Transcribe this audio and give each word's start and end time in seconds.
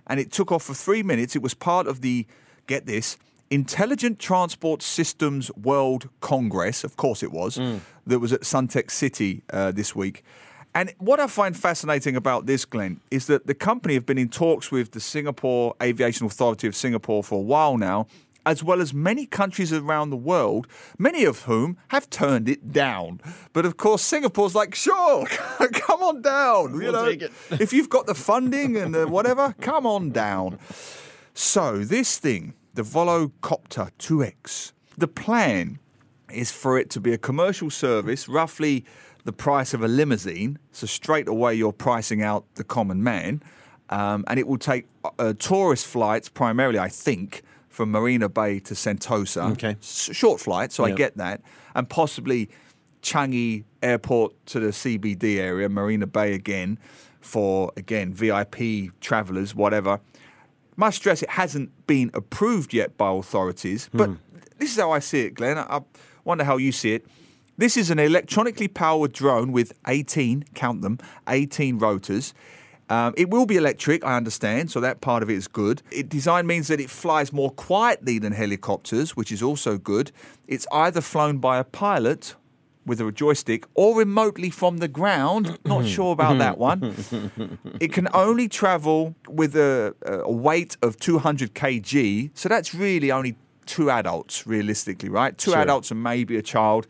And 0.09 0.19
it 0.19 0.32
took 0.32 0.51
off 0.51 0.65
for 0.65 0.74
three 0.74 1.02
minutes. 1.02 1.37
It 1.37 1.42
was 1.42 1.55
part 1.55 1.87
of 1.87 2.01
the, 2.01 2.26
get 2.66 2.87
this, 2.87 3.18
Intelligent 3.51 4.18
Transport 4.18 4.82
Systems 4.82 5.52
World 5.54 6.09
Congress. 6.21 6.82
Of 6.82 6.96
course 6.96 7.23
it 7.23 7.30
was. 7.30 7.57
That 8.07 8.18
was 8.18 8.32
at 8.32 8.41
Suntec 8.41 8.91
City 8.91 9.43
uh, 9.51 9.73
this 9.73 9.95
week. 9.95 10.24
And 10.74 10.93
what 10.98 11.20
I 11.20 11.26
find 11.26 11.57
fascinating 11.57 12.16
about 12.16 12.45
this, 12.46 12.66
Glenn, 12.66 13.01
is 13.10 13.29
that 13.29 13.46
the 13.46 13.54
company 13.54 13.95
have 13.95 14.04
been 14.04 14.18
in 14.18 14.29
talks 14.29 14.70
with 14.70 14.91
the 14.91 15.01
Singapore 15.01 15.74
Aviation 15.82 16.26
Authority 16.26 16.66
of 16.66 16.76
Singapore 16.76 17.24
for 17.24 17.38
a 17.38 17.43
while 17.43 17.79
now, 17.79 18.07
as 18.46 18.62
well 18.62 18.80
as 18.80 18.94
many 18.94 19.26
countries 19.26 19.72
around 19.72 20.10
the 20.10 20.16
world, 20.16 20.68
many 20.98 21.24
of 21.24 21.42
whom 21.42 21.76
have 21.88 22.08
turned 22.08 22.48
it 22.48 22.72
down. 22.72 23.20
But 23.52 23.66
of 23.66 23.76
course, 23.76 24.02
Singapore's 24.02 24.54
like, 24.54 24.74
sure, 24.74 25.26
come 25.72 26.02
on 26.02 26.22
down. 26.22 26.72
you 26.74 26.78
We'll 26.78 26.92
know, 26.92 27.06
take 27.06 27.22
it. 27.22 27.32
if 27.60 27.72
you've 27.72 27.90
got 27.90 28.06
the 28.06 28.14
funding 28.14 28.76
and 28.76 28.94
the 28.94 29.08
whatever, 29.08 29.54
come 29.60 29.84
on 29.84 30.10
down. 30.10 30.58
So 31.34 31.78
this 31.78 32.18
thing, 32.18 32.54
the 32.74 32.82
Volocopter 32.82 33.90
2X, 33.98 34.72
the 34.96 35.08
plan 35.08 35.80
is 36.30 36.52
for 36.52 36.78
it 36.78 36.88
to 36.90 37.00
be 37.00 37.12
a 37.12 37.18
commercial 37.18 37.68
service, 37.68 38.28
roughly 38.28 38.84
the 39.24 39.32
price 39.32 39.74
of 39.74 39.82
a 39.82 39.88
limousine. 39.88 40.58
So 40.70 40.86
straight 40.86 41.26
away 41.26 41.54
you're 41.54 41.72
pricing 41.72 42.22
out 42.22 42.44
the 42.54 42.64
common 42.64 43.02
man, 43.02 43.42
um, 43.90 44.24
and 44.28 44.38
it 44.38 44.46
will 44.46 44.58
take 44.58 44.86
uh, 45.18 45.32
tourist 45.36 45.86
flights 45.86 46.28
primarily, 46.28 46.78
I 46.78 46.88
think, 46.88 47.42
from 47.77 47.91
Marina 47.91 48.27
Bay 48.27 48.59
to 48.59 48.73
Sentosa. 48.73 49.52
Okay. 49.52 49.77
Short 49.82 50.41
flight, 50.41 50.73
so 50.73 50.82
I 50.85 50.93
get 50.93 51.19
that, 51.19 51.43
and 51.74 51.87
possibly 51.87 52.49
Changi 53.02 53.65
Airport 53.82 54.35
to 54.46 54.60
the 54.60 54.69
CBD 54.69 55.37
area, 55.37 55.69
Marina 55.69 56.07
Bay 56.07 56.32
again, 56.32 56.79
for 57.21 57.71
again 57.77 58.15
VIP 58.15 58.99
travellers, 59.02 59.54
whatever. 59.54 60.01
Must 60.77 60.97
stress 60.97 61.23
it 61.23 61.29
hasn't 61.29 61.87
been 61.87 62.10
approved 62.15 62.73
yet 62.73 62.97
by 62.97 63.10
authorities, 63.10 63.87
hmm. 63.87 63.99
but 63.99 64.10
this 64.56 64.71
is 64.71 64.78
how 64.78 64.93
I 64.93 65.00
see 65.00 65.27
it, 65.27 65.34
Glenn. 65.34 65.59
I 65.59 65.66
I 65.69 65.81
wonder 66.25 66.44
how 66.44 66.56
you 66.56 66.72
see 66.72 66.94
it. 66.94 67.06
This 67.59 67.76
is 67.76 67.91
an 67.91 67.98
electronically 67.98 68.69
powered 68.69 69.12
drone 69.12 69.53
with 69.53 69.75
18, 69.86 70.44
count 70.54 70.81
them, 70.81 70.98
18 71.28 71.78
rotors. 71.78 72.32
Um, 72.88 73.14
it 73.16 73.30
will 73.30 73.47
be 73.47 73.56
electric, 73.56 74.04
I 74.04 74.16
understand, 74.16 74.70
so 74.70 74.80
that 74.80 75.00
part 75.00 75.22
of 75.22 75.30
it 75.30 75.34
is 75.34 75.48
good. 75.48 75.82
It 75.91 76.08
design 76.08 76.47
means 76.47 76.69
that 76.69 76.80
it 76.80 76.88
flies 76.91 77.32
more 77.32 77.50
quietly 77.50 78.19
than 78.20 78.32
helicopters, 78.32 79.16
which 79.16 79.32
is 79.32 79.42
also 79.42 79.76
good. 79.76 80.12
It's 80.47 80.66
either 80.70 81.00
flown 81.00 81.38
by 81.38 81.58
a 81.58 81.64
pilot 81.64 82.36
with 82.84 83.00
a 83.00 83.10
joystick 83.10 83.66
or 83.74 83.98
remotely 83.98 84.48
from 84.50 84.76
the 84.78 84.86
ground. 84.86 85.58
Not 85.64 85.84
sure 85.84 86.12
about 86.12 86.38
that 86.38 86.58
one. 86.70 86.94
It 87.80 87.92
can 87.92 88.06
only 88.14 88.48
travel 88.48 89.16
with 89.28 89.56
a, 89.56 89.92
a 90.04 90.30
weight 90.30 90.76
of 90.82 90.97
200 90.97 91.54
kg, 91.54 92.30
so 92.34 92.48
that's 92.48 92.72
really 92.72 93.10
only 93.10 93.36
two 93.64 93.91
adults, 93.91 94.47
realistically, 94.47 95.08
right? 95.08 95.36
Two 95.36 95.50
Sure. 95.50 95.60
adults 95.60 95.91
and 95.91 96.00
maybe 96.00 96.36
a 96.36 96.42
child, 96.42 96.86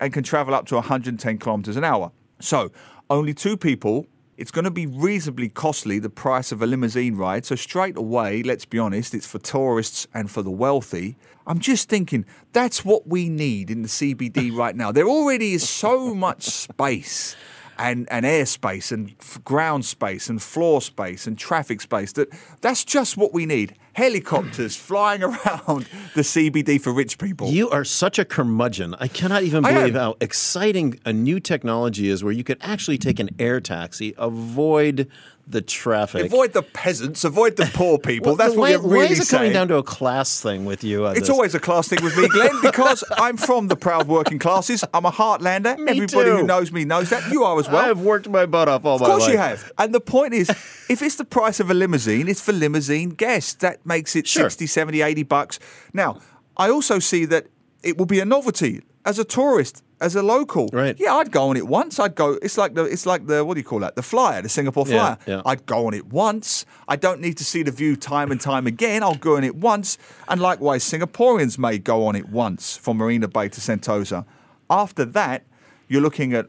and 0.00 0.10
can 0.10 0.22
travel 0.22 0.54
up 0.54 0.64
to 0.68 0.76
110 0.76 1.36
kilometers 1.36 1.76
an 1.76 1.84
hour. 1.84 2.12
So 2.40 2.70
only 3.10 3.34
two 3.34 3.58
people. 3.58 4.06
It's 4.38 4.52
going 4.52 4.66
to 4.66 4.70
be 4.70 4.86
reasonably 4.86 5.48
costly, 5.48 5.98
the 5.98 6.08
price 6.08 6.52
of 6.52 6.62
a 6.62 6.66
limousine 6.66 7.16
ride. 7.16 7.44
So, 7.44 7.56
straight 7.56 7.96
away, 7.96 8.44
let's 8.44 8.64
be 8.64 8.78
honest, 8.78 9.12
it's 9.12 9.26
for 9.26 9.40
tourists 9.40 10.06
and 10.14 10.30
for 10.30 10.42
the 10.42 10.50
wealthy. 10.50 11.16
I'm 11.44 11.58
just 11.58 11.88
thinking 11.88 12.24
that's 12.52 12.84
what 12.84 13.08
we 13.08 13.28
need 13.28 13.68
in 13.68 13.82
the 13.82 13.88
CBD 13.88 14.56
right 14.56 14.76
now. 14.76 14.92
There 14.92 15.08
already 15.08 15.54
is 15.54 15.68
so 15.68 16.14
much 16.14 16.44
space 16.44 17.34
and, 17.78 18.06
and 18.12 18.24
airspace 18.24 18.92
and 18.92 19.16
f- 19.18 19.42
ground 19.42 19.84
space 19.84 20.28
and 20.28 20.40
floor 20.40 20.80
space 20.82 21.26
and 21.26 21.36
traffic 21.36 21.80
space 21.80 22.12
that 22.12 22.28
that's 22.60 22.84
just 22.84 23.16
what 23.16 23.34
we 23.34 23.44
need. 23.44 23.74
Helicopters 23.98 24.76
flying 24.76 25.22
around 25.24 25.88
the 26.14 26.22
CBD 26.22 26.80
for 26.80 26.92
rich 26.92 27.18
people. 27.18 27.48
You 27.50 27.68
are 27.70 27.82
such 27.82 28.20
a 28.20 28.24
curmudgeon. 28.24 28.94
I 29.00 29.08
cannot 29.08 29.42
even 29.42 29.64
believe 29.64 29.94
how 29.94 30.16
exciting 30.20 31.00
a 31.04 31.12
new 31.12 31.40
technology 31.40 32.08
is 32.08 32.22
where 32.22 32.32
you 32.32 32.44
could 32.44 32.58
actually 32.60 32.98
take 32.98 33.18
an 33.18 33.30
air 33.40 33.60
taxi, 33.60 34.14
avoid 34.16 35.08
the 35.50 35.62
traffic. 35.62 36.26
Avoid 36.26 36.52
the 36.52 36.62
peasants, 36.62 37.24
avoid 37.24 37.56
the 37.56 37.64
poor 37.72 37.98
people. 38.10 38.32
Well, 38.32 38.36
That's 38.36 38.54
why, 38.54 38.76
what 38.76 38.84
we're 38.84 38.96
why 38.98 39.04
is 39.04 39.20
it 39.20 39.34
coming 39.34 39.52
down 39.52 39.68
to 39.68 39.76
a 39.76 39.82
class 39.82 40.40
thing 40.40 40.64
with 40.66 40.84
you? 40.84 41.06
It's 41.06 41.20
this? 41.20 41.30
always 41.30 41.54
a 41.54 41.60
class 41.60 41.88
thing 41.88 42.04
with 42.04 42.16
me, 42.16 42.28
Glenn, 42.28 42.50
because 42.62 43.02
I'm 43.12 43.36
from 43.36 43.68
the 43.68 43.76
proud 43.76 44.08
working 44.08 44.38
classes. 44.38 44.84
I'm 44.92 45.06
a 45.06 45.10
heartlander. 45.10 45.78
Me 45.78 45.92
Everybody 45.92 46.30
too. 46.30 46.36
who 46.36 46.42
knows 46.42 46.70
me 46.70 46.84
knows 46.84 47.10
that. 47.10 47.32
You 47.32 47.44
are 47.44 47.58
as 47.58 47.68
well. 47.68 47.90
I've 47.90 48.00
worked 48.00 48.28
my 48.28 48.44
butt 48.46 48.68
off 48.68 48.84
all 48.84 48.96
Of 48.96 49.00
my 49.00 49.06
life. 49.06 49.14
Of 49.14 49.20
course 49.20 49.32
you 49.32 49.38
have. 49.38 49.72
And 49.78 49.94
the 49.94 50.00
point 50.00 50.34
is, 50.34 50.50
if 50.90 51.02
it's 51.02 51.16
the 51.16 51.24
price 51.24 51.60
of 51.60 51.70
a 51.70 51.74
limousine, 51.74 52.28
it's 52.28 52.42
for 52.42 52.52
limousine 52.52 53.10
guests. 53.10 53.54
That 53.54 53.84
makes 53.88 54.14
it 54.14 54.28
Sure. 54.28 54.44
60, 54.44 54.66
70, 54.68 55.02
80 55.02 55.22
bucks. 55.24 55.58
Now, 55.92 56.20
I 56.56 56.70
also 56.70 57.00
see 57.00 57.24
that 57.24 57.46
it 57.82 57.98
will 57.98 58.06
be 58.06 58.20
a 58.20 58.24
novelty 58.24 58.82
as 59.04 59.18
a 59.18 59.24
tourist, 59.24 59.82
as 60.00 60.14
a 60.14 60.22
local. 60.22 60.68
Right. 60.72 60.94
Yeah, 60.98 61.14
I'd 61.14 61.30
go 61.32 61.48
on 61.48 61.56
it 61.56 61.66
once. 61.66 61.98
I'd 61.98 62.14
go. 62.14 62.38
It's 62.42 62.58
like 62.58 62.74
the. 62.74 62.84
It's 62.84 63.06
like 63.06 63.26
the. 63.26 63.44
What 63.44 63.54
do 63.54 63.60
you 63.60 63.64
call 63.64 63.78
that? 63.80 63.96
The 63.96 64.02
flyer, 64.02 64.42
the 64.42 64.48
Singapore 64.48 64.84
Yeah, 64.86 65.14
flyer. 65.16 65.18
yeah. 65.26 65.42
I'd 65.46 65.64
go 65.66 65.86
on 65.86 65.94
it 65.94 66.06
once. 66.06 66.66
I 66.86 66.96
don't 66.96 67.20
need 67.20 67.36
to 67.38 67.44
see 67.44 67.62
the 67.62 67.70
view 67.70 67.96
time 67.96 68.30
and 68.30 68.40
time 68.40 68.66
again. 68.66 69.02
I'll 69.02 69.14
go 69.14 69.36
on 69.36 69.44
it 69.44 69.56
once. 69.56 69.96
And 70.28 70.40
likewise, 70.40 70.84
Singaporeans 70.84 71.58
may 71.58 71.78
go 71.78 72.06
on 72.06 72.14
it 72.16 72.28
once 72.28 72.76
from 72.76 72.98
Marina 72.98 73.28
Bay 73.28 73.48
to 73.48 73.60
Sentosa. 73.60 74.24
After 74.68 75.04
that, 75.06 75.44
you're 75.88 76.02
looking 76.02 76.34
at 76.34 76.46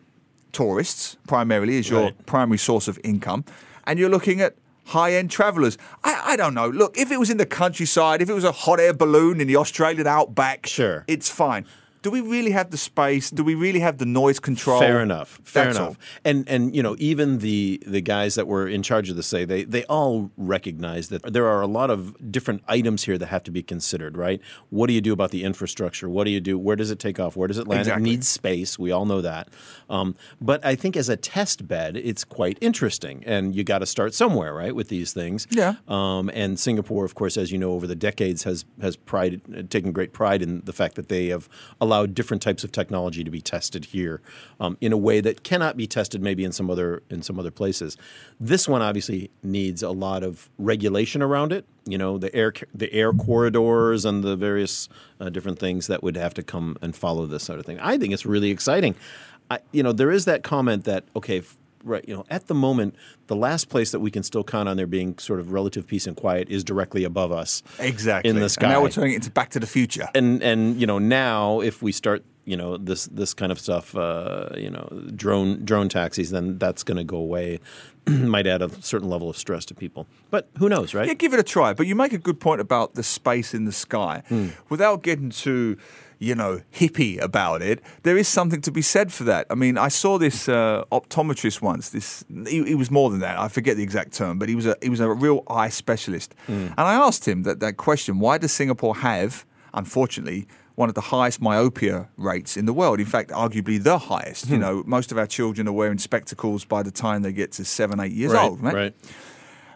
tourists 0.52 1.16
primarily 1.28 1.78
as 1.78 1.90
your 1.90 2.02
Right. 2.06 2.26
primary 2.26 2.58
source 2.58 2.88
of 2.88 3.00
income, 3.04 3.46
and 3.86 4.00
you're 4.00 4.10
looking 4.10 4.42
at 4.42 4.56
high 4.90 5.14
end 5.14 5.32
travelers. 5.32 5.78
I, 6.04 6.22
I 6.32 6.36
don't 6.36 6.54
know. 6.54 6.68
Look, 6.68 6.98
if 6.98 7.12
it 7.12 7.18
was 7.20 7.30
in 7.30 7.38
the 7.38 7.46
countryside, 7.46 8.22
if 8.22 8.30
it 8.30 8.34
was 8.34 8.44
a 8.44 8.52
hot 8.52 8.80
air 8.80 8.94
balloon 8.94 9.40
in 9.42 9.48
the 9.48 9.56
Australian 9.56 10.08
outback, 10.08 10.66
Sure. 10.68 11.04
it's 11.08 11.30
fine. 11.30 11.66
Do 12.02 12.12
we 12.12 12.22
really 12.22 12.52
have 12.52 12.72
the 12.72 12.78
space? 12.78 13.30
Do 13.30 13.44
we 13.44 13.56
really 13.56 13.80
have 13.80 13.98
the 13.98 14.06
noise 14.06 14.40
control? 14.40 14.80
Fair 14.80 15.02
enough. 15.02 15.40
Fair 15.44 15.66
That's 15.66 15.78
enough. 15.78 15.90
all. 15.90 15.98
And 16.24 16.48
and 16.48 16.76
you 16.76 16.82
know 16.82 16.96
even 17.00 17.40
the 17.40 17.82
the 17.86 18.02
guys 18.02 18.36
that 18.36 18.48
were 18.48 18.68
in 18.68 18.84
charge 18.84 19.10
of 19.10 19.16
the 19.16 19.24
say 19.24 19.46
they 19.46 19.64
they 19.64 19.84
all 19.86 20.32
recognize 20.38 21.10
that 21.10 21.34
there 21.34 21.48
are 21.48 21.62
a 21.62 21.68
lot 21.68 21.90
of 21.90 22.32
different 22.32 22.64
items 22.68 23.04
here 23.04 23.18
that 23.18 23.28
have 23.28 23.44
to 23.44 23.52
be 23.52 23.64
considered. 23.64 24.18
Right? 24.18 24.42
What 24.70 24.88
do 24.88 24.94
you 24.94 25.02
do 25.02 25.14
about 25.14 25.32
the 25.32 25.44
infrastructure? 25.44 26.10
What 26.10 26.24
do 26.24 26.32
you 26.32 26.40
do? 26.40 26.58
Where 26.58 26.76
does 26.76 26.92
it 26.92 27.00
take 27.00 27.20
off? 27.20 27.36
Where 27.36 27.48
does 27.48 27.58
it 27.58 27.68
land? 27.68 27.82
Exactly. 27.82 28.02
It 28.02 28.12
needs 28.12 28.28
space. 28.28 28.80
We 28.80 28.92
all 28.92 29.06
know 29.06 29.22
that. 29.22 29.50
Um, 29.90 30.16
but 30.40 30.66
I 30.66 30.76
think 30.76 30.96
as 30.96 31.10
a 31.10 31.18
test 31.18 31.68
bed, 31.68 31.98
it's 31.98 32.24
quite 32.24 32.58
interesting. 32.62 33.24
And 33.26 33.56
you 33.56 33.64
got 33.64 33.80
to 33.80 33.86
start 33.86 34.14
somewhere, 34.14 34.54
right? 34.54 34.76
With 34.76 34.88
these 34.88 35.14
things. 35.14 35.48
Yeah. 35.50 35.76
Um, 35.88 36.30
and 36.34 36.60
Singapore, 36.60 37.06
of 37.06 37.16
course, 37.16 37.38
as 37.38 37.52
you 37.52 37.58
know, 37.58 37.72
over 37.72 37.88
the 37.88 37.96
decades 37.96 38.44
has 38.44 38.66
has 38.82 38.96
pride 38.96 39.70
taken 39.70 39.92
great 39.92 40.14
pride 40.14 40.42
in 40.42 40.62
the 40.62 40.74
fact 40.74 40.96
that 40.96 41.10
they 41.10 41.28
have 41.28 41.50
allowed 41.90 42.14
different 42.14 42.44
types 42.44 42.64
of 42.64 42.72
technology 42.72 43.24
to 43.24 43.32
be 43.32 43.42
tested 43.42 43.86
here 43.86 44.22
um, 44.60 44.78
in 44.80 44.94
a 44.94 44.98
way 44.98 45.22
that 45.22 45.44
cannot 45.44 45.76
be 45.76 45.88
tested 45.88 46.22
maybe 46.22 46.44
in 46.44 46.52
some 46.52 46.70
other 46.70 47.02
in 47.10 47.24
some 47.24 47.40
other 47.40 47.50
places. 47.50 47.98
This 48.40 48.68
one 48.68 48.84
obviously 48.84 49.32
needs 49.42 49.82
a 49.82 49.90
lot 49.90 50.24
of 50.24 50.50
regulation 50.60 51.24
around 51.24 51.52
it. 51.52 51.66
You 51.86 51.98
know, 51.98 52.20
the 52.20 52.34
air 52.36 52.54
the 52.74 52.94
air 52.94 53.12
corridors 53.12 54.06
and 54.06 54.24
the 54.24 54.36
various 54.36 54.88
uh, 55.20 55.30
different 55.30 55.58
things 55.58 55.88
that 55.88 56.04
would 56.04 56.16
have 56.16 56.36
to 56.36 56.44
come 56.44 56.78
and 56.82 56.96
follow 56.96 57.26
this 57.26 57.44
sort 57.44 57.60
of 57.60 57.66
thing. 57.66 57.80
I 57.80 57.98
think 57.98 58.14
it's 58.14 58.26
really 58.26 58.52
exciting. 58.52 58.94
I, 59.50 59.60
you 59.72 59.82
know, 59.82 59.92
there 59.92 60.12
is 60.12 60.26
that 60.26 60.44
comment 60.44 60.84
that 60.86 61.06
okay. 61.16 61.42
Right, 61.84 62.04
you 62.08 62.16
know, 62.16 62.26
at 62.30 62.48
the 62.48 62.54
moment, 62.56 62.96
the 63.28 63.36
last 63.36 63.70
place 63.70 63.92
that 63.92 64.00
we 64.02 64.12
can 64.12 64.24
still 64.24 64.44
count 64.44 64.68
on 64.68 64.76
there 64.78 64.88
being 64.88 65.18
sort 65.18 65.40
of 65.40 65.52
relative 65.54 65.88
peace 65.88 66.08
and 66.08 66.16
quiet 66.16 66.50
is 66.50 66.64
directly 66.64 67.04
above 67.06 67.32
us. 67.32 67.64
Exactly. 67.80 68.30
In 68.30 68.40
the 68.40 68.50
sky. 68.50 68.66
And 68.66 68.74
now 68.74 68.82
we're 68.82 68.90
turning 68.90 69.14
it 69.14 69.16
into 69.18 69.32
Back 69.32 69.50
to 69.52 69.60
the 69.60 69.68
Future. 69.68 70.08
and 70.14 70.44
and 70.44 70.80
you 70.80 70.86
know 70.88 71.00
now 71.00 71.62
if 71.62 71.82
we 71.82 71.92
start 71.92 72.24
you 72.46 72.58
know 72.58 72.78
this 72.78 73.06
this 73.08 73.34
kind 73.34 73.52
of 73.52 73.60
stuff 73.60 73.96
uh, 73.96 74.50
you 74.58 74.70
know 74.70 74.88
drone 75.16 75.64
drone 75.64 75.88
taxis 75.88 76.32
then 76.32 76.58
that's 76.58 76.84
going 76.84 76.98
to 76.98 77.04
go 77.04 77.18
away 77.18 77.60
might 78.08 78.48
add 78.48 78.62
a 78.62 78.70
certain 78.82 79.08
level 79.10 79.30
of 79.30 79.38
stress 79.38 79.66
to 79.66 79.76
people 79.76 80.08
but 80.32 80.50
who 80.58 80.68
knows 80.68 80.94
right 80.94 81.08
Yeah, 81.08 81.14
give 81.14 81.34
it 81.34 81.40
a 81.40 81.44
try. 81.44 81.74
But 81.74 81.86
you 81.88 81.96
make 81.96 82.12
a 82.14 82.18
good 82.18 82.40
point 82.40 82.60
about 82.60 82.96
the 82.96 83.04
space 83.04 83.54
in 83.54 83.66
the 83.66 83.72
sky. 83.72 84.24
Without 84.70 85.02
getting 85.04 85.30
too, 85.30 85.78
you 86.20 86.36
know, 86.36 86.62
hippie 86.74 87.20
about 87.22 87.62
it, 87.62 87.82
there 88.04 88.18
is 88.18 88.28
something 88.28 88.62
to 88.62 88.72
be 88.72 88.82
said 88.82 89.12
for 89.12 89.24
that. 89.24 89.48
I 89.50 89.56
mean, 89.56 89.78
I 89.78 89.88
saw 89.88 90.18
this 90.18 90.50
uh, 90.50 90.84
optometrist 90.92 91.62
once. 91.62 91.90
This 91.90 92.26
he, 92.46 92.64
he 92.66 92.76
was 92.76 92.92
more 92.92 93.10
than 93.10 93.22
that. 93.22 93.40
I 93.40 93.48
forget 93.48 93.78
the 93.78 93.84
exact 93.84 94.14
term, 94.14 94.38
but 94.38 94.50
he 94.50 94.56
was 94.56 94.66
a 94.66 94.76
he 94.82 94.90
was 94.90 95.00
a 95.00 95.10
real 95.10 95.44
eye 95.48 95.70
specialist. 95.70 96.36
And 96.48 96.74
I 96.78 96.94
asked 96.94 97.28
him 97.28 97.44
that 97.44 97.62
that 97.62 97.78
question: 97.78 98.20
Why 98.20 98.38
does 98.38 98.52
Singapore 98.52 98.98
have, 98.98 99.46
unfortunately? 99.74 100.48
One 100.76 100.88
of 100.88 100.96
the 100.96 101.02
highest 101.02 101.42
myopia 101.42 102.08
rates 102.16 102.56
in 102.56 102.66
the 102.66 102.72
world. 102.72 103.02
In 103.02 103.06
fact, 103.06 103.32
arguably 103.32 103.84
the 103.84 103.98
highest. 103.98 104.48
You 104.48 104.58
know, 104.58 104.82
most 104.86 105.12
of 105.12 105.18
our 105.18 105.28
children 105.28 105.68
are 105.68 105.74
wearing 105.74 105.98
spectacles 105.98 106.64
by 106.64 106.84
the 106.84 106.92
time 106.92 107.22
they 107.22 107.34
get 107.34 107.52
to 107.54 107.66
seven, 107.66 108.00
eight 108.00 108.14
years 108.14 108.32
right, 108.32 108.50
old. 108.50 108.62
Right? 108.62 108.74
right 108.74 108.96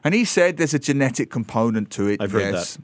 And 0.05 0.13
he 0.13 0.23
said 0.23 0.55
there's 0.55 0.73
a 0.73 0.79
genetic 0.79 1.29
component 1.29 1.89
to 1.91 2.07
it. 2.07 2.21
I've 2.21 2.31
heard 2.31 2.53
yes. 2.53 2.77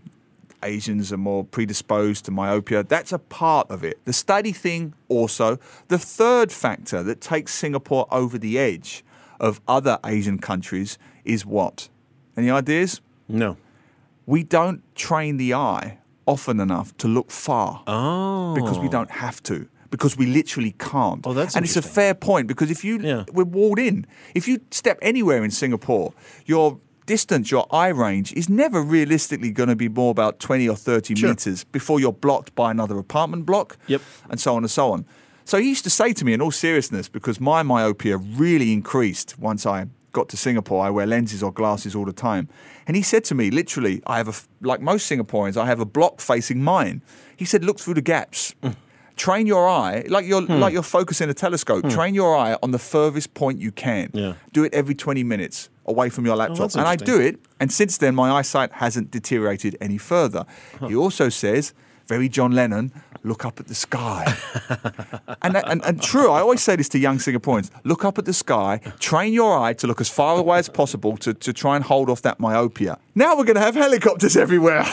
Asians 0.64 1.12
are 1.12 1.18
more 1.18 1.44
predisposed 1.44 2.26
to 2.26 2.32
myopia. 2.32 2.84
That's 2.84 3.12
a 3.12 3.20
part 3.20 3.70
of 3.70 3.84
it. 3.84 4.00
The 4.06 4.14
study 4.14 4.52
thing 4.52 4.94
also. 5.08 5.58
The 5.88 6.00
third 6.00 6.52
factor 6.52 7.04
that 7.04 7.22
takes 7.22 7.54
Singapore 7.54 8.08
over 8.12 8.38
the 8.38 8.60
edge 8.60 9.04
of 9.40 9.62
other 9.68 10.00
Asian 10.06 10.40
countries 10.40 10.98
is 11.26 11.46
what? 11.46 11.90
Any 12.38 12.50
ideas? 12.50 13.02
no 13.28 13.58
We 14.26 14.44
don't 14.44 14.82
train 14.96 15.38
the 15.38 15.54
eye 15.54 16.00
often 16.26 16.60
enough 16.60 16.96
to 16.98 17.08
look 17.08 17.32
far 17.32 17.84
oh 17.88 18.54
because 18.56 18.78
we 18.80 18.88
oh. 18.88 18.92
don't 18.92 19.12
have 19.12 19.42
to. 19.44 19.68
Because 19.92 20.16
we 20.16 20.28
literally 20.28 20.76
can't. 20.78 21.26
Oh, 21.26 21.34
that's 21.34 21.56
and 21.56 21.66
it's 21.66 21.76
a 21.76 21.82
fair 21.82 22.14
point 22.14 22.48
because 22.48 22.70
if 22.70 22.84
you 22.84 23.00
Yeah. 23.00 23.24
we're 23.34 23.44
walled 23.44 23.80
in, 23.80 24.06
if 24.36 24.48
you 24.48 24.62
step 24.70 25.00
anywhere 25.02 25.44
in 25.44 25.50
Singapore, 25.50 26.14
your 26.46 26.80
distance, 27.16 27.52
your 27.52 27.66
eye 27.84 27.90
range 28.06 28.32
is 28.34 28.48
never 28.50 28.80
realistically 28.82 29.52
going 29.52 29.70
to 29.70 29.76
be 29.76 29.90
more 29.90 30.12
about 30.12 30.40
twenty 30.40 30.68
or 30.70 30.76
thirty 30.78 31.16
Sure. 31.16 31.30
meters 31.30 31.64
before 31.66 32.00
you're 32.00 32.14
blocked 32.28 32.54
by 32.56 32.70
another 32.72 32.98
apartment 32.98 33.46
block. 33.46 33.78
Yep. 33.88 34.02
and 34.30 34.40
so 34.40 34.56
on 34.56 34.64
and 34.64 34.72
so 34.72 34.92
on. 34.94 35.06
So 35.46 35.58
he 35.58 35.68
used 35.76 35.84
to 35.84 35.90
say 35.90 36.14
to 36.14 36.24
me, 36.26 36.32
in 36.34 36.42
all 36.42 36.52
seriousness, 36.52 37.10
because 37.10 37.40
my 37.42 37.64
myopia 37.64 38.18
really 38.18 38.72
increased 38.72 39.30
once 39.40 39.66
I 39.66 39.88
got 40.12 40.30
to 40.30 40.38
Singapore. 40.38 40.86
I 40.88 40.90
wear 40.92 41.08
lenses 41.08 41.42
or 41.44 41.52
glasses 41.52 41.96
all 41.96 42.06
the 42.06 42.14
time, 42.30 42.48
and 42.88 42.96
he 42.96 43.02
said 43.04 43.24
to 43.30 43.36
me, 43.36 43.46
literally, 43.52 43.96
I 44.06 44.18
have 44.18 44.28
a, 44.30 44.36
like 44.72 44.80
most 44.82 45.10
Singaporeans, 45.12 45.58
I 45.58 45.66
have 45.66 45.80
a 45.80 45.86
block 45.98 46.22
facing 46.22 46.64
mine. 46.64 47.02
He 47.42 47.46
said, 47.46 47.64
look 47.64 47.80
through 47.80 47.96
the 47.96 48.02
gaps. 48.16 48.54
Train 49.16 49.48
your 49.48 49.68
eye 49.68 50.06
like 50.08 50.26
you're 50.26 50.42
Hmm. 50.46 50.60
like 50.64 50.72
you're 50.74 50.92
focusing 51.00 51.30
a 51.30 51.34
telescope. 51.34 51.90
Train 51.90 52.14
your 52.16 52.38
eye 52.38 52.56
on 52.64 52.72
the 52.72 52.80
furthest 52.80 53.34
point 53.34 53.60
you 53.60 53.72
can. 53.72 54.10
Yeah. 54.14 54.34
Do 54.54 54.64
it 54.64 54.74
every 54.74 54.96
20 54.96 55.24
minutes 55.26 55.70
away 55.90 56.10
from 56.10 56.26
your 56.26 56.36
oh, 56.36 56.38
laptop. 56.38 56.58
that's 56.58 56.76
and 56.76 56.88
I 56.88 56.96
do 56.96 57.20
it, 57.20 57.40
and 57.60 57.72
since 57.72 57.98
then 57.98 58.16
my 58.16 58.32
eyesight 58.32 58.72
hasn't 58.74 59.12
deteriorated 59.12 59.76
any 59.82 59.98
further. 59.98 60.46
He 60.88 60.96
also 60.96 61.28
says, 61.30 61.74
very 62.08 62.30
John 62.30 62.52
Lennon, 62.54 62.92
look 63.24 63.46
up 63.46 63.60
at 63.60 63.68
the 63.68 63.76
sky. 63.76 64.26
and, 65.42 65.58
and 65.58 65.84
and 65.86 66.02
true, 66.02 66.32
I 66.32 66.40
always 66.42 66.62
say 66.62 66.76
this 66.76 66.90
to 66.90 67.00
young 67.00 67.18
Singaporeans: 67.18 67.70
look 67.84 68.06
up 68.06 68.18
at 68.18 68.26
the 68.26 68.34
sky, 68.34 68.80
train 69.00 69.34
your 69.34 69.58
eye 69.58 69.74
to 69.74 69.88
look 69.88 70.02
as 70.02 70.10
far 70.10 70.38
away 70.38 70.60
as 70.60 70.70
possible 70.70 71.18
to, 71.18 71.34
to 71.34 71.54
try 71.54 71.76
and 71.76 71.84
hold 71.84 72.10
off 72.10 72.22
that 72.24 72.40
myopia. 72.40 72.98
Now 73.16 73.36
we're 73.38 73.44
going 73.46 73.56
to 73.56 73.62
have 73.62 73.76
helicopters 73.76 74.38
everywhere. 74.38 74.84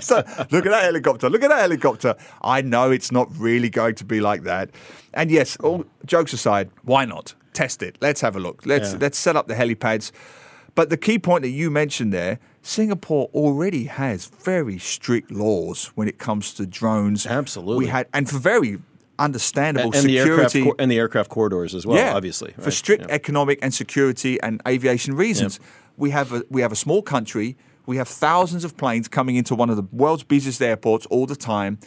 so, 0.00 0.16
look 0.50 0.66
at 0.66 0.72
that 0.72 0.82
helicopter! 0.84 1.28
Look 1.30 1.42
at 1.42 1.50
that 1.50 1.60
helicopter! 1.60 2.14
I 2.42 2.62
know 2.62 2.90
it's 2.90 3.12
not 3.12 3.28
really 3.36 3.70
going 3.70 3.94
to 3.96 4.04
be 4.04 4.20
like 4.20 4.42
that. 4.44 4.70
And 5.14 5.30
yes, 5.30 5.56
all 5.58 5.84
jokes 6.06 6.32
aside, 6.32 6.70
why 6.82 7.04
not 7.04 7.34
test 7.52 7.82
it? 7.82 7.98
Let's 8.00 8.20
have 8.22 8.34
a 8.36 8.40
look. 8.40 8.64
Let's 8.64 8.92
Yeah. 8.92 8.98
let's 9.00 9.18
set 9.18 9.36
up 9.36 9.46
the 9.48 9.54
helipads. 9.54 10.10
But 10.74 10.88
the 10.88 10.96
key 10.96 11.18
point 11.18 11.42
that 11.42 11.50
you 11.50 11.70
mentioned 11.70 12.14
there, 12.14 12.38
Singapore 12.62 13.28
already 13.34 13.84
has 13.84 14.26
very 14.26 14.78
strict 14.78 15.30
laws 15.30 15.86
when 15.96 16.06
it 16.08 16.18
comes 16.18 16.54
to 16.54 16.66
drones. 16.66 17.26
Absolutely. 17.26 17.84
We 17.84 17.90
had 17.90 18.06
and 18.14 18.28
for 18.30 18.38
very 18.38 18.78
understandable 19.18 19.86
and, 19.88 19.96
and 19.96 20.04
the 20.08 20.18
aircraft 20.18 20.52
security. 20.52 20.82
and 20.82 20.90
the 20.90 20.98
aircraft 20.98 21.28
corridors 21.30 21.74
as 21.74 21.86
well 21.86 21.98
yeah, 21.98 22.14
obviously 22.14 22.52
for 22.58 22.70
strict 22.70 23.04
Yeah. 23.08 23.14
economic 23.14 23.58
and 23.62 23.72
security 23.74 24.40
and 24.40 24.60
aviation 24.66 25.14
reasons. 25.14 25.60
We 25.96 26.10
have 26.10 26.32
a 26.32 26.44
we 26.50 26.62
have 26.62 26.72
a 26.72 26.76
small 26.76 27.02
country. 27.02 27.56
We 27.84 27.96
have 27.96 28.08
thousands 28.08 28.64
of 28.64 28.76
planes 28.76 29.08
coming 29.08 29.34
into 29.36 29.54
one 29.56 29.68
of 29.68 29.76
the 29.76 29.82
world's 29.92 30.22
busiest 30.22 30.62
airports 30.62 31.04
all 31.06 31.26
the 31.26 31.36
time. 31.36 31.78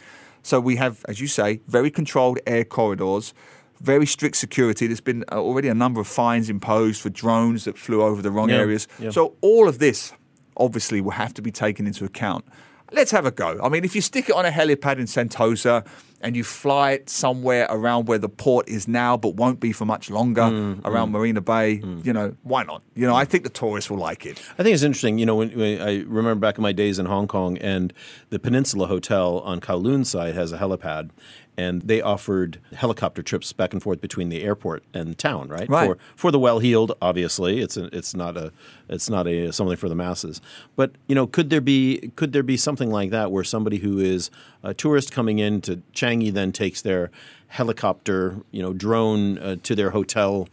So 0.42 0.60
we 0.60 0.76
have, 0.76 1.04
as 1.08 1.20
you 1.20 1.26
say, 1.26 1.60
very 1.66 1.90
controlled 1.90 2.38
air 2.46 2.64
corridors, 2.64 3.32
very 3.80 4.06
strict 4.06 4.36
security. 4.36 4.86
There's 4.86 5.00
been 5.00 5.24
uh, 5.32 5.36
already 5.42 5.68
a 5.68 5.74
number 5.74 6.00
of 6.00 6.06
fines 6.06 6.48
imposed 6.50 7.00
for 7.00 7.08
drones 7.10 7.64
that 7.64 7.76
flew 7.78 8.02
over 8.02 8.20
the 8.22 8.30
wrong 8.30 8.50
Yeah, 8.50 8.56
areas. 8.58 8.86
yeah. 9.00 9.10
So 9.10 9.34
all 9.40 9.68
of 9.68 9.78
this 9.78 10.12
obviously 10.56 11.00
will 11.00 11.12
have 11.12 11.34
to 11.34 11.42
be 11.42 11.50
taken 11.50 11.86
into 11.86 12.04
account. 12.04 12.44
Let's 12.92 13.10
have 13.10 13.26
a 13.26 13.30
go. 13.30 13.58
I 13.62 13.68
mean, 13.68 13.84
if 13.84 13.94
you 13.94 14.00
stick 14.00 14.28
it 14.28 14.34
on 14.34 14.46
a 14.46 14.50
helipad 14.50 14.98
in 14.98 15.06
Sentosa 15.06 15.84
and 16.22 16.34
you 16.36 16.42
fly 16.44 16.92
it 16.92 17.10
somewhere 17.10 17.66
around 17.68 18.06
where 18.06 18.18
the 18.18 18.28
port 18.28 18.68
is 18.68 18.88
now, 18.88 19.16
but 19.16 19.34
won't 19.34 19.60
be 19.60 19.72
for 19.72 19.84
much 19.84 20.10
longer, 20.10 20.42
Mm, 20.42 20.80
around 20.84 21.12
Marina 21.12 21.40
Bay, 21.40 21.82
you 22.02 22.12
know, 22.12 22.34
why 22.42 22.62
not? 22.62 22.82
You 22.94 23.06
know, 23.06 23.14
I 23.14 23.24
think 23.24 23.44
the 23.44 23.50
tourists 23.50 23.90
will 23.90 23.98
like 23.98 24.24
it. 24.24 24.40
I 24.58 24.62
think 24.62 24.74
it's 24.74 24.82
interesting. 24.82 25.18
You 25.18 25.26
know, 25.26 25.34
when, 25.36 25.50
when 25.50 25.80
I 25.82 26.02
remember 26.02 26.36
back 26.36 26.56
in 26.58 26.62
my 26.62 26.72
days 26.72 26.98
in 26.98 27.06
Hong 27.06 27.28
Kong, 27.28 27.58
and 27.58 27.92
the 28.30 28.38
Peninsula 28.38 28.86
Hotel 28.86 29.40
on 29.40 29.60
Kowloon 29.60 30.06
side 30.06 30.34
has 30.34 30.52
a 30.52 30.58
helipad, 30.58 31.10
and 31.58 31.80
they 31.82 32.02
offered 32.02 32.60
helicopter 32.74 33.22
trips 33.22 33.52
back 33.54 33.72
and 33.72 33.82
forth 33.82 34.00
between 34.02 34.28
the 34.28 34.42
airport 34.42 34.84
and 34.92 35.16
town, 35.16 35.48
right? 35.48 35.68
Right. 35.68 35.88
For 35.88 35.98
for 36.14 36.30
the 36.30 36.38
well-heeled, 36.38 36.92
obviously, 37.00 37.60
it's 37.60 37.76
a, 37.78 37.84
it's 37.96 38.14
not 38.14 38.36
a 38.36 38.52
it's 38.88 39.08
not 39.08 39.26
a 39.26 39.50
something 39.52 39.76
for 39.76 39.88
the 39.88 39.94
masses. 39.94 40.40
But 40.76 40.92
you 41.06 41.14
know, 41.14 41.26
could 41.26 41.48
there 41.50 41.62
be 41.62 42.12
could 42.16 42.32
there 42.32 42.42
be 42.42 42.56
something 42.58 42.90
like 42.90 43.10
that 43.10 43.32
where 43.32 43.44
somebody 43.44 43.78
who 43.78 43.98
is 43.98 44.30
a 44.62 44.74
tourist 44.74 45.12
coming 45.12 45.38
in 45.38 45.60
to 45.62 45.80
Changi 46.06 46.32
then 46.32 46.52
takes 46.52 46.82
their 46.82 47.10
helicopter, 47.48 48.40
you 48.50 48.62
know, 48.62 48.72
drone 48.72 49.38
uh, 49.38 49.56
to 49.62 49.74
their 49.74 49.90
hotel 49.90 50.48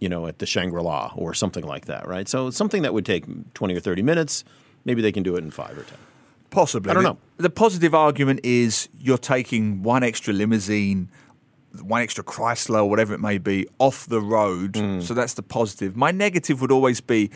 you 0.00 0.08
know, 0.08 0.26
at 0.26 0.38
the 0.38 0.44
Shangri 0.44 0.82
La 0.82 1.12
or 1.16 1.32
something 1.32 1.64
like 1.64 1.86
that, 1.86 2.06
right? 2.06 2.28
So 2.28 2.50
something 2.50 2.82
that 2.82 2.92
would 2.92 3.06
take 3.06 3.24
20 3.54 3.74
or 3.74 3.80
30 3.80 4.02
minutes, 4.02 4.44
maybe 4.84 5.00
they 5.00 5.12
can 5.12 5.22
do 5.22 5.34
it 5.36 5.44
in 5.44 5.50
five 5.50 5.78
or 5.78 5.84
10. 5.84 5.96
Possibly. 6.50 6.90
I 6.90 6.94
don't 6.94 7.02
The- 7.04 7.08
know. 7.10 7.18
The 7.38 7.48
positive 7.48 7.94
argument 7.94 8.40
is 8.42 8.88
you're 8.98 9.16
taking 9.16 9.82
one 9.82 10.02
extra 10.02 10.34
limousine, 10.34 11.08
one 11.80 12.02
extra 12.02 12.22
Chrysler, 12.22 12.80
or 12.80 12.90
whatever 12.90 13.14
it 13.14 13.20
may 13.20 13.38
be, 13.38 13.66
off 13.78 14.06
the 14.06 14.20
road. 14.20 14.72
Mm. 14.74 15.02
So 15.02 15.14
that's 15.14 15.34
the 15.34 15.42
positive. 15.42 15.96
My 15.96 16.10
negative 16.10 16.60
would 16.60 16.72
always 16.72 17.00
be 17.00 17.30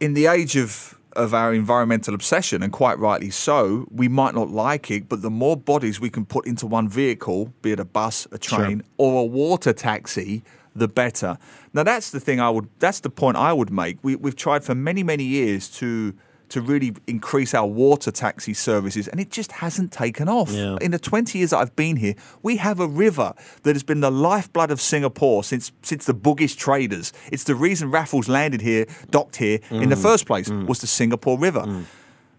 in 0.00 0.14
the 0.14 0.26
age 0.26 0.56
of 0.56 0.98
of 1.16 1.34
our 1.34 1.54
environmental 1.54 2.14
obsession, 2.14 2.62
and 2.62 2.72
quite 2.72 2.98
rightly 2.98 3.30
so, 3.30 3.86
we 3.90 4.08
might 4.08 4.34
not 4.34 4.50
like 4.50 4.90
it, 4.90 5.08
but 5.08 5.22
the 5.22 5.30
more 5.30 5.56
bodies 5.56 6.00
we 6.00 6.10
can 6.10 6.24
put 6.24 6.46
into 6.46 6.66
one 6.66 6.88
vehicle, 6.88 7.52
be 7.62 7.72
it 7.72 7.80
a 7.80 7.84
bus, 7.84 8.26
a 8.32 8.38
train, 8.38 8.82
or 8.98 9.22
a 9.22 9.24
water 9.24 9.72
taxi, 9.72 10.42
the 10.74 10.88
better. 10.88 11.38
Now 11.72 11.82
that's 11.84 12.10
the 12.10 12.20
thing 12.20 12.40
I 12.40 12.50
would 12.50 12.68
that's 12.78 13.00
the 13.00 13.10
point 13.10 13.36
I 13.36 13.52
would 13.52 13.70
make. 13.70 13.98
We 14.02 14.16
we've 14.16 14.36
tried 14.36 14.64
for 14.64 14.74
many, 14.74 15.02
many 15.02 15.24
years 15.24 15.68
to 15.78 16.14
to 16.48 16.60
really 16.60 16.94
increase 17.06 17.54
our 17.54 17.66
water 17.66 18.10
taxi 18.10 18.54
services, 18.54 19.08
and 19.08 19.20
it 19.20 19.30
just 19.30 19.52
hasn't 19.52 19.92
taken 19.92 20.28
off. 20.28 20.50
Yeah. 20.50 20.76
In 20.80 20.90
the 20.90 20.98
20 20.98 21.38
years 21.38 21.50
that 21.50 21.58
I've 21.58 21.76
been 21.76 21.96
here, 21.96 22.14
we 22.42 22.56
have 22.56 22.80
a 22.80 22.86
river 22.86 23.34
that 23.62 23.74
has 23.74 23.82
been 23.82 24.00
the 24.00 24.10
lifeblood 24.10 24.70
of 24.70 24.80
Singapore 24.80 25.44
since 25.44 25.72
since 25.82 26.06
the 26.06 26.14
Bugis 26.14 26.56
traders. 26.56 27.12
It's 27.32 27.44
the 27.44 27.54
reason 27.54 27.90
Raffles 27.90 28.28
landed 28.28 28.60
here, 28.60 28.86
docked 29.10 29.36
here 29.36 29.60
in 29.70 29.88
the 29.88 29.96
mm. 29.96 30.02
first 30.02 30.26
place, 30.26 30.48
mm. 30.48 30.66
was 30.66 30.80
the 30.80 30.86
Singapore 30.86 31.38
River. 31.38 31.62
Mm. 31.62 31.84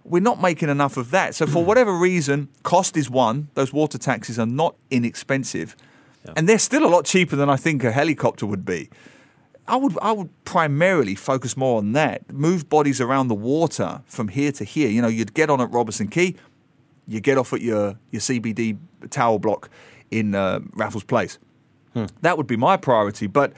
We're 0.04 0.22
not 0.22 0.40
making 0.40 0.70
enough 0.70 0.98
of 0.98 1.10
that. 1.12 1.34
So, 1.34 1.48
for 1.48 1.66
whatever 1.66 1.92
reason, 1.92 2.50
cost 2.62 2.96
is 2.96 3.10
one. 3.10 3.48
Those 3.56 3.74
water 3.74 3.98
taxis 3.98 4.38
are 4.38 4.46
not 4.46 4.76
inexpensive. 4.92 5.76
And 6.36 6.50
they're 6.50 6.60
still 6.60 6.86
a 6.86 6.90
lot 6.90 7.06
cheaper 7.06 7.36
than 7.36 7.50
I 7.50 7.56
think 7.56 7.84
a 7.84 7.92
helicopter 7.92 8.46
would 8.46 8.66
be. 8.66 8.90
I 9.68 9.76
would 9.78 9.98
I 10.02 10.12
would 10.12 10.30
primarily 10.46 11.16
focus 11.16 11.58
more 11.58 11.78
on 11.80 11.94
that. 11.94 12.32
Move 12.32 12.70
bodies 12.70 13.02
around 13.02 13.28
the 13.30 13.36
water 13.36 14.02
from 14.06 14.28
here 14.28 14.52
to 14.54 14.64
here. 14.64 14.90
You 14.90 15.02
know, 15.02 15.08
you'd 15.08 15.34
get 15.34 15.50
on 15.50 15.60
at 15.62 15.72
Robertson 15.72 16.08
Quay, 16.08 16.36
you 17.08 17.20
get 17.20 17.38
off 17.38 17.52
at 17.54 17.62
your 17.62 17.98
your 18.12 18.20
CBD 18.22 18.78
tower 19.10 19.40
block 19.40 19.70
in 20.12 20.36
uh, 20.36 20.60
Raffles 20.74 21.04
Place. 21.04 21.40
That 22.22 22.38
would 22.38 22.46
be 22.48 22.58
my 22.58 22.76
priority. 22.78 23.26
But 23.28 23.54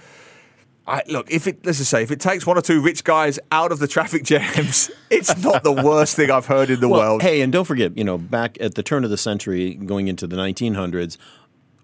I, 0.85 1.01
look, 1.07 1.29
if 1.31 1.47
it 1.47 1.65
let's 1.65 1.79
just 1.79 1.89
say 1.89 2.03
if 2.03 2.11
it 2.11 2.19
takes 2.19 2.45
one 2.45 2.57
or 2.57 2.61
two 2.61 2.81
rich 2.81 3.03
guys 3.03 3.39
out 3.51 3.71
of 3.71 3.79
the 3.79 3.87
traffic 3.87 4.23
jams, 4.23 4.89
it's 5.09 5.35
not 5.43 5.63
the 5.63 5.71
worst 5.73 6.15
thing 6.15 6.29
I've 6.31 6.45
heard 6.45 6.69
in 6.69 6.79
the 6.79 6.87
Well, 6.87 6.99
world. 7.01 7.21
hey, 7.23 7.41
and 7.41 7.51
don't 7.51 7.65
forget, 7.65 7.97
you 7.97 8.03
know, 8.03 8.17
back 8.17 8.57
at 8.61 8.75
the 8.75 8.83
turn 8.83 9.03
of 9.03 9.09
the 9.09 9.17
century, 9.17 9.73
going 9.73 10.07
into 10.07 10.27
the 10.27 10.35
1900s, 10.37 11.17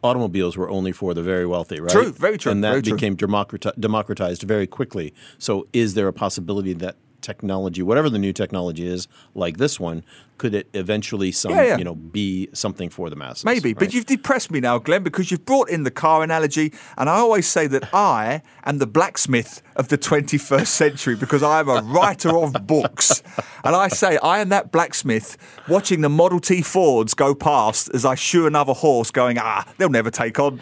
automobiles 0.03 0.57
were 0.57 0.69
only 0.69 0.91
for 0.91 1.13
the 1.13 1.23
very 1.23 1.45
wealthy, 1.45 1.79
right? 1.79 1.91
True, 1.91 2.11
very 2.11 2.37
true, 2.37 2.51
And 2.51 2.63
that 2.63 2.83
became 2.83 3.15
democrati- 3.17 3.79
democratized 3.79 4.43
very 4.43 4.67
quickly. 4.67 5.13
So, 5.37 5.67
is 5.73 5.93
there 5.93 6.07
a 6.07 6.13
possibility 6.13 6.73
that 6.73 6.97
technology, 7.23 7.81
whatever 7.81 8.09
the 8.09 8.19
new 8.19 8.33
technology 8.33 8.85
is, 8.87 9.07
like 9.33 9.57
this 9.57 9.79
one, 9.79 10.03
could 10.37 10.53
it 10.55 10.67
eventually 10.73 11.31
some 11.31 11.51
Yeah, 11.51 11.63
yeah. 11.63 11.77
you 11.77 11.83
know 11.83 11.95
be 11.95 12.49
something 12.53 12.89
for 12.89 13.09
the 13.09 13.15
masses? 13.15 13.45
Maybe, 13.45 13.73
but 13.73 13.93
you've 13.93 14.05
depressed 14.05 14.51
me 14.51 14.59
now, 14.59 14.77
Glenn, 14.77 15.01
because 15.03 15.31
you've 15.31 15.45
brought 15.45 15.69
in 15.69 15.83
the 15.83 15.91
car 15.91 16.21
analogy, 16.23 16.73
and 16.97 17.09
I 17.09 17.15
always 17.15 17.47
say 17.47 17.65
that 17.67 17.93
I 17.93 18.41
am 18.65 18.77
the 18.79 18.87
blacksmith 18.87 19.61
of 19.75 19.87
the 19.87 19.97
21st 19.97 20.67
century 20.67 21.15
because 21.15 21.41
I 21.43 21.59
am 21.61 21.69
a 21.69 21.81
writer 21.81 22.35
of 22.37 22.53
books. 22.67 23.23
And 23.63 23.75
I 23.75 23.87
say 23.87 24.17
I 24.17 24.39
am 24.39 24.49
that 24.49 24.71
blacksmith 24.71 25.37
watching 25.69 26.01
the 26.01 26.09
Model 26.09 26.39
T 26.39 26.61
Fords 26.61 27.13
go 27.13 27.33
past 27.33 27.89
as 27.93 28.03
I 28.05 28.15
shoe 28.15 28.45
another 28.45 28.73
horse, 28.73 29.11
going, 29.11 29.37
ah, 29.39 29.65
they'll 29.77 29.89
never 29.89 30.11
take 30.11 30.39
on. 30.39 30.57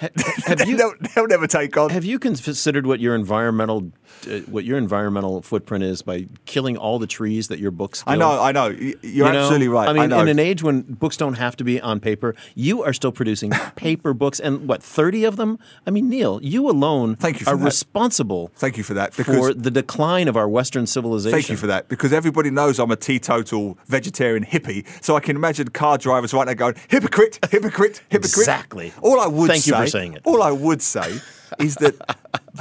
have 0.45 0.61
you- 0.67 0.77
they'll, 0.77 0.93
they'll 1.15 1.27
never 1.27 1.47
take 1.47 1.75
on. 1.77 1.89
Have 1.89 2.05
you 2.05 2.19
considered 2.19 2.85
what 2.85 2.99
your 2.99 3.15
environmental 3.15 3.91
uh, 4.29 4.39
what 4.41 4.65
your 4.65 4.77
environmental 4.77 5.41
footprint 5.41 5.83
is 5.83 6.01
by 6.03 6.27
killing 6.51 6.75
all 6.77 6.99
the 6.99 7.07
trees 7.07 7.47
that 7.47 7.59
your 7.59 7.71
books? 7.71 8.03
I 8.05 8.15
know, 8.17 8.41
I 8.41 8.51
know. 8.51 8.67
You're 8.67 8.95
You 9.01 9.23
know? 9.23 9.39
absolutely 9.39 9.69
right. 9.69 9.87
I 9.87 9.93
mean, 9.93 10.09
know. 10.09 10.19
in 10.19 10.27
an 10.27 10.37
age 10.37 10.61
when 10.61 10.81
books 10.81 11.15
don't 11.15 11.35
have 11.35 11.55
to 11.55 11.63
be 11.63 11.79
on 11.79 11.99
paper, 12.01 12.35
you 12.55 12.83
are 12.83 12.91
still 12.93 13.13
producing 13.13 13.51
paper 13.75 14.13
books, 14.13 14.39
and 14.39 14.67
what 14.67 14.83
thirty 14.83 15.23
of 15.23 15.37
them? 15.37 15.57
I 15.87 15.91
mean, 15.91 16.09
Neil, 16.09 16.39
you 16.43 16.69
alone 16.69 17.15
Thank 17.15 17.39
you 17.39 17.47
are 17.47 17.55
that. 17.55 17.63
responsible. 17.63 18.51
Thank 18.55 18.77
you 18.77 18.83
for 18.83 18.93
that, 18.95 19.13
for 19.13 19.53
the 19.53 19.71
decline 19.71 20.27
of 20.27 20.35
our 20.35 20.49
Western 20.49 20.85
civilization. 20.85 21.31
Thank 21.37 21.49
you 21.49 21.57
for 21.57 21.67
that, 21.67 21.87
because 21.87 22.11
everybody 22.11 22.51
knows 22.51 22.79
I'm 22.79 22.91
a 22.91 22.95
teetotal 22.97 23.77
vegetarian 23.87 24.43
hippie, 24.45 24.85
so 25.01 25.15
I 25.15 25.21
can 25.21 25.35
imagine 25.37 25.69
car 25.69 25.97
drivers 25.97 26.33
right 26.33 26.45
now 26.47 26.53
going, 26.53 26.75
hypocrite, 26.89 27.39
hypocrite, 27.49 28.01
hypocrite. 28.09 28.37
Exactly. 28.37 28.91
All 29.01 29.19
I 29.19 29.27
would 29.27 29.47
Thank 29.49 29.63
say, 29.63 29.71
you 29.71 29.77
for 29.77 29.87
saying 29.87 30.13
it. 30.15 30.21
All 30.25 30.43
I 30.43 30.51
would 30.51 30.81
say 30.81 31.19
is 31.59 31.75
that 31.75 31.95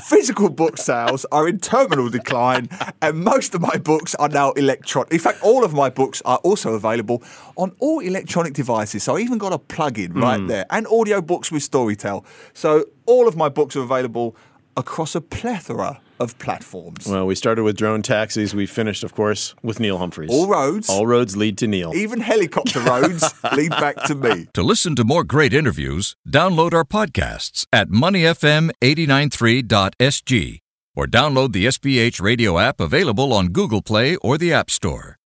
physical 0.03 0.49
book 0.49 0.79
sales 0.79 1.27
are 1.33 1.49
in 1.49 1.59
terminal 1.59 2.09
decline, 2.09 2.69
and 3.03 3.23
most 3.25 3.55
of 3.55 3.61
my 3.61 3.77
books 3.77 4.15
are 4.17 4.29
now 4.29 4.53
electronic. 4.53 5.13
In 5.13 5.19
fact, 5.19 5.43
all 5.43 5.65
of 5.65 5.73
my 5.75 5.91
books 5.91 6.23
are 6.25 6.39
also 6.39 6.75
available 6.75 7.23
on 7.57 7.73
all 7.81 8.01
electronic 8.01 8.53
devices. 8.55 9.03
So 9.03 9.17
I 9.17 9.21
even 9.21 9.39
got 9.39 9.53
a 9.53 9.59
plug-in 9.59 10.13
Hmm. 10.13 10.23
right 10.23 10.47
there, 10.49 10.67
and 10.71 10.87
audio 10.87 11.21
books 11.21 11.51
with 11.53 11.63
Storytel. 11.69 12.25
So 12.53 12.85
all 13.07 13.27
of 13.27 13.37
my 13.37 13.49
books 13.49 13.77
are 13.77 13.83
available 13.83 14.37
across 14.81 15.15
a 15.15 15.21
plethora 15.21 16.01
of 16.19 16.37
platforms. 16.39 17.07
Well, 17.07 17.27
we 17.27 17.35
started 17.35 17.63
with 17.63 17.77
drone 17.77 18.01
taxis. 18.03 18.55
We 18.55 18.67
finished, 18.67 19.05
of 19.05 19.15
course, 19.15 19.55
with 19.63 19.79
Neil 19.79 19.99
Humphreys. 19.99 20.31
All 20.31 20.49
roads. 20.49 20.89
all 20.91 21.07
roads 21.07 21.37
lead 21.37 21.57
to 21.59 21.69
Neil. 21.69 21.93
Even 21.95 22.21
helicopter 22.21 22.81
roads 22.81 23.33
lead 23.57 23.71
back 23.71 23.97
to 24.05 24.15
me. 24.15 24.49
To 24.55 24.63
listen 24.63 24.97
to 24.97 25.05
more 25.05 25.25
great 25.25 25.53
interviews, 25.55 26.17
download 26.29 26.73
our 26.75 26.85
podcasts 26.85 27.67
at 27.73 27.89
moneyfm893.sg 27.91 30.59
or 30.97 31.07
download 31.07 31.53
the 31.53 31.67
SPH 31.67 32.21
radio 32.21 32.59
app 32.59 32.81
available 32.81 33.33
on 33.33 33.49
Google 33.49 33.83
Play 33.83 34.17
or 34.17 34.37
the 34.37 34.53
App 34.53 34.71
Store. 34.71 35.17